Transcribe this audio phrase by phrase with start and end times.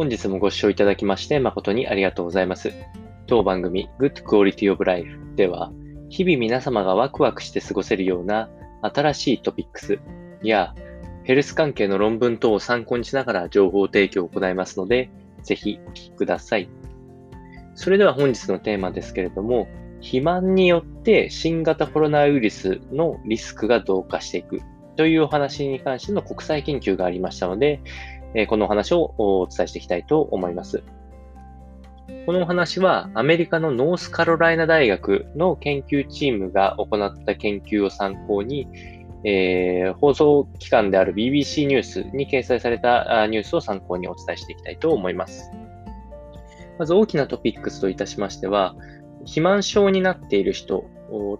[0.00, 2.72] 本日もご視聴いただきまして誠にありがとうございます。
[3.26, 5.72] 当番組 Good Quality of Life では、
[6.08, 8.48] 日々皆様がワクワクして過ごせるような
[8.80, 9.98] 新しいトピックス
[10.42, 10.74] や
[11.24, 15.10] ヘルス関係の論文等を参考にしながら情報提供を行いますので、
[15.42, 16.70] ぜひお聞きください。
[17.74, 24.62] それでは本日のテーマですけれども、肥満によって新型コロナウイルスのリスクが増加していく
[24.96, 27.82] というお話に関しての国際研究がありましたので、
[28.34, 30.82] えこのお話をお伝えしていきたいと思います。
[32.26, 38.68] このお話はアメリカのノースカロライナ大学の研究チームが行った研究を参考に、
[39.24, 45.50] えー、放送機関である BBC ニュースに掲載されたニュースを参考にお伝えしていきたいと思います。
[46.78, 48.74] まず大きなトピックスといたしましては、
[49.20, 50.84] 肥満症になっている人、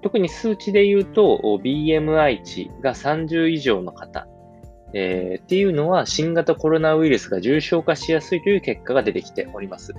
[0.03, 4.27] 特に数値で言うと BMI 値が30以上の方、
[4.93, 9.95] えー、っていうのは新型コロナウイルスが重症化しやすいという結果が出てきております。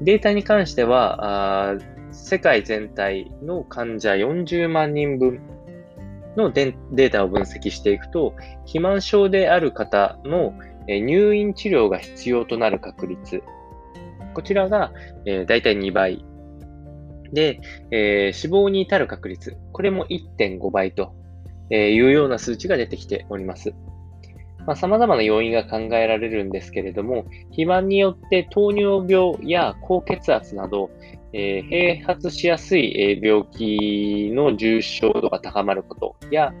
[0.00, 1.76] データに関しては、あ
[2.12, 5.40] 世界全体の患者40万人分
[6.36, 10.54] のデータを分析していくと、肥満症である方の
[10.86, 13.42] 入院治療が必要となる確率、
[14.34, 14.92] こちらが、
[15.24, 16.24] えー、大体2倍。
[17.32, 21.15] で、えー、死亡に至る確率、これも1.5倍と
[21.70, 23.74] えいうような数値が出てきております。
[24.66, 30.90] まあ、様々な要因が考えられるんですけれども、肥満によって糖尿病や高血圧など、
[31.32, 36.52] えー、併発しやすい病気の重症度が高まることや、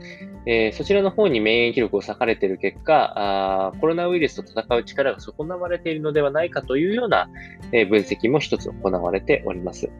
[0.46, 7.28] えー、そちらの方に免疫力を割かれている結果あ、コロナウイルスと戦う力が損なわれているのではないかというような、
[7.72, 9.90] え、分析も一つ行われております。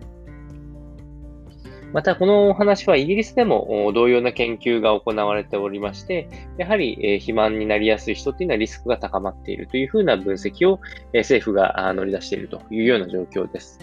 [1.96, 10.78] また、このお話はイギリスでも同様な研究が行われておりまして、やはり、肥満になりやすい人っていうのはリスクが高まっているというふうな分析を、
[11.14, 13.78] 政府が乗り出しているというような状況です。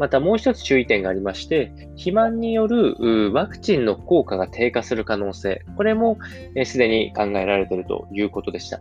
[0.00, 2.96] またもう一つ注意点がありまして、肥満による
[3.32, 6.18] ワクチンの効果が低下する可能性、これも
[6.64, 8.80] すでに考えられているということでした。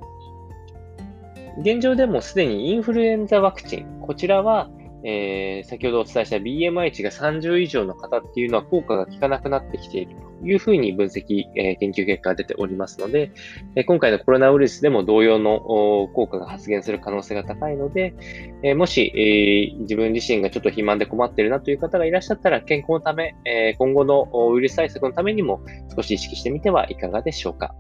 [1.62, 4.72] 現状でもすでにインフルエンザワクチン、こちらは
[5.08, 13.32] えー、先ほどお伝えした BMI 値が30以上の方っていうのは効果が効かなくなってきているというふうに分析、えー、研究結果が出ておりますので、
[13.76, 18.16] え、今回のコロナウイルスでも同様の効果が発現する可能性が高いので、
[18.64, 25.62] えもし、え自分自身がちょっと肥満で困ってるなという方がいらっしゃったら、健康のため、え今後のウイルス対策のためにも
[25.96, 27.76] 少し意識してみてはいかがでしょうか。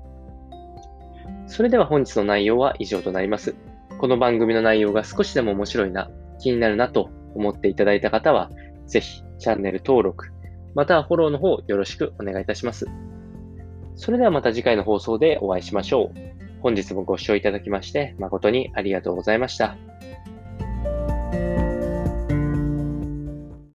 [1.47, 3.55] それでは本日の内容は以上となります。
[3.97, 6.09] この番組の内容が少しでも面白いな、
[6.39, 8.49] 気になるなと思っていただいた方は、
[8.87, 10.31] ぜひチャンネル登録、
[10.73, 12.85] またはフォローの方よろしくお願いいたします。
[13.95, 16.35] それではまた次回の放送でお会いしましょう。
[16.61, 19.77] 本日もご視聴いただきまして誠にありがとうございました。